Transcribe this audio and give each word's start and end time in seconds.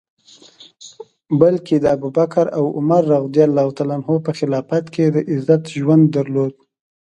بلکه 1.41 1.73
د 1.79 1.85
ابوبکر 1.95 2.45
او 2.57 2.65
عمر 2.77 3.01
رض 3.11 3.25
په 4.25 4.31
خلافت 4.39 4.83
کي 4.93 5.01
یې 5.05 5.09
د 5.15 5.17
عزت 5.31 5.61
ژوند 5.75 6.05
درلود. 6.15 6.53